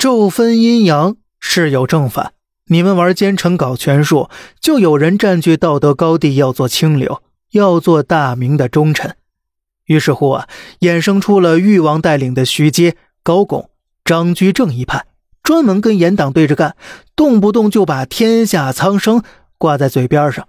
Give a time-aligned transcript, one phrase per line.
[0.00, 2.32] 昼分阴阳，事有正反。
[2.68, 9.14] 你们玩奸臣搞权术，就有人占据道德高地，要做清流，要做大明的忠臣。
[9.84, 13.68] 于是乎啊，衍生出了誉王带领的徐阶、高拱、
[14.02, 15.04] 张居正一派，
[15.42, 16.76] 专门跟严党对着干，
[17.14, 19.22] 动不动就把天下苍生
[19.58, 20.48] 挂在嘴边上。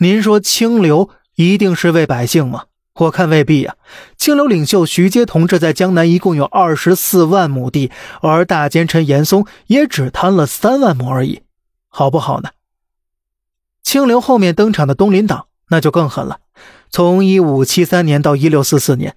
[0.00, 2.64] 您说清流一定是为百姓吗？
[2.98, 3.76] 我看未必呀。
[4.16, 7.90] 清流领袖徐阶同志在江南一共有二十四万亩地，
[8.20, 11.42] 而大奸臣严嵩也只贪了三万亩而已，
[11.88, 12.50] 好不好呢？
[13.82, 16.40] 清流后面登场的东林党那就更狠了。
[16.90, 19.16] 从一五七三年到一六四四年，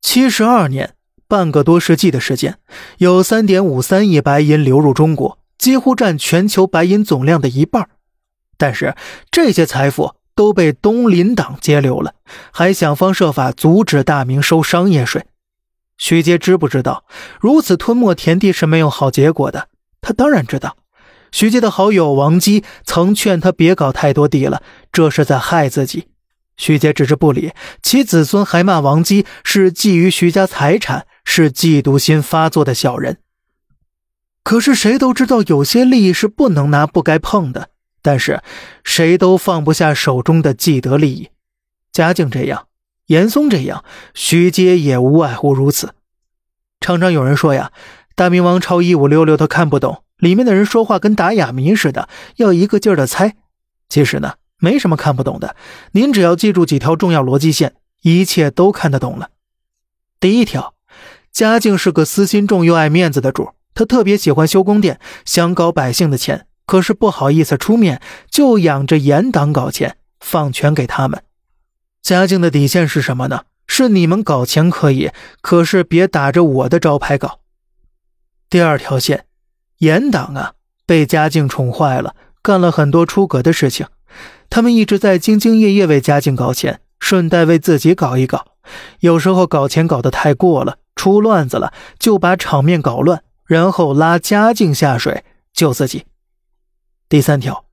[0.00, 0.94] 七十二年，
[1.28, 2.58] 半个多世纪的时间，
[2.98, 7.88] 有三点五三亿白银流入中国，几乎占全球白银总量的一半。
[8.56, 8.94] 但是
[9.30, 10.14] 这些财富。
[10.34, 12.14] 都被东林党截留了，
[12.52, 15.26] 还想方设法阻止大明收商业税。
[15.96, 17.04] 徐阶知不知道
[17.40, 19.68] 如此吞没田地是没有好结果的？
[20.00, 20.76] 他当然知道。
[21.30, 24.62] 徐阶的好友王基曾劝他别搞太多地了，
[24.92, 26.06] 这是在害自己。
[26.56, 33.18] 徐阶置之不理，其子孙还骂王基是觊觎徐家财产、是嫉妒心发作的小人。
[34.44, 37.70] 可是谁都知道，有些利益是不能拿、不该碰的。
[38.04, 38.42] 但是，
[38.84, 41.30] 谁都放不下手中的既得利益。
[41.90, 42.66] 嘉靖这样，
[43.06, 45.94] 严嵩这样，徐阶也无外乎如此。
[46.80, 47.72] 常常有人说呀，
[48.14, 53.36] 大明王朝一五六六，他看不懂，里面的人说话跟打哑谜似的，要一个劲儿的猜。
[53.88, 55.56] 其实呢，没什么看不懂的。
[55.92, 59.30] 您只要记住几条重要逻辑线，一切都看得懂了。
[60.20, 60.74] 第一条，
[61.32, 66.46] 嘉靖是个私心重又爱面子的主，他特别喜欢修宫殿，想搞百姓的钱。
[66.66, 71.22] 可是不好意思出面，就养着严党搞钱，放权给他们。
[72.02, 73.42] 嘉靖的底线是什么呢？
[73.66, 77.40] 是你们搞钱可以，可是别打着我的招牌搞。
[78.50, 79.24] 第二条线，
[79.78, 80.52] 严党啊，
[80.84, 83.86] 被嘉靖宠坏了，干了很多出格的事情。
[84.50, 88.46] 他们一直在兢兢业业为嘉靖搞钱，顺带为自己搞一搞。
[89.00, 96.04] 有时候搞钱搞得太过了，出乱子了，就把场面搞乱，然后拉嘉靖下水救自己。
[97.14, 97.66] 第三条，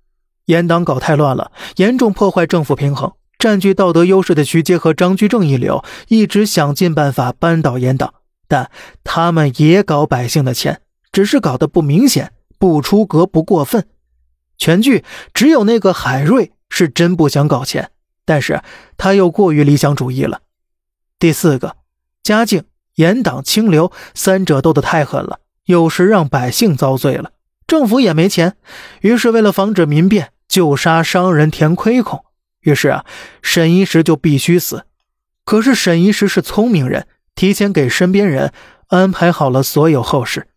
[0.46, 3.12] 严党搞太乱了，严重破坏政府平衡。
[3.40, 8.14] 占据道德优势的徐阶和张居正一流，一直想尽办法扳倒严党，
[8.48, 8.70] 但
[9.04, 10.82] 他们也搞百姓的钱，
[11.12, 13.88] 只是搞得不明显、不出格、不过分。
[14.60, 15.04] 全剧
[15.34, 17.90] 只有那个海瑞是真不想搞钱，
[18.24, 18.62] 但是
[18.96, 20.42] 他又过于理想主义了。
[21.18, 21.78] 第四个，
[22.22, 22.64] 嘉靖、
[22.94, 27.32] 严党、清流三者斗得太狠了，有时让百姓遭罪了。
[27.72, 28.58] 政府也没钱，
[29.00, 32.26] 于是为了防止民变，就杀商人填亏空。
[32.60, 33.06] 于是啊，
[33.42, 34.84] 沈一石就必须死。
[35.46, 38.52] 可是沈一石是聪明人，提前给身边人
[38.88, 40.50] 安排好了所有后事。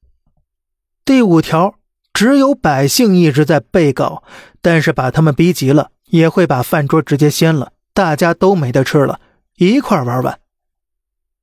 [1.04, 1.76] 第五条，
[2.12, 4.24] 只有百姓一直在被告，
[4.60, 9.20] 但是把他们逼急了，也会把饭桌直接掀了，大家都没得吃了，
[9.58, 10.40] 一块玩完。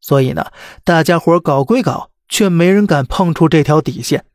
[0.01, 0.47] 所以呢，
[0.83, 4.25] 大家伙搞归搞，却没人敢碰触这条底线。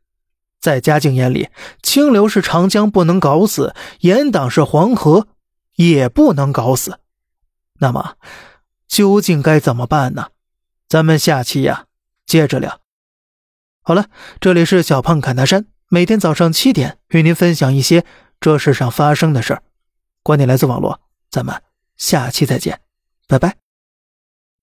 [0.59, 1.49] 在嘉靖眼里，
[1.81, 5.27] 清流是长江，不能搞死；严党是黄河，
[5.75, 6.99] 也不能搞死。
[7.79, 8.15] 那么，
[8.87, 10.27] 究竟该怎么办呢？
[10.87, 11.85] 咱们下期呀，
[12.25, 12.81] 接着聊。
[13.83, 14.07] 好了，
[14.39, 18.03] 这里是小胖侃大山，每天早上七点与您分享一些
[18.39, 19.63] 这世上发生的事儿。
[20.23, 21.61] 观点来自网络，咱们
[21.95, 22.81] 下期再见，
[23.27, 23.66] 拜拜。